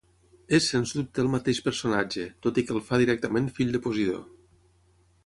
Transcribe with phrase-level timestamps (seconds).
[0.57, 4.17] És, sens dubte, el mateix personatge, tot i que el fa directament fill de Posidó.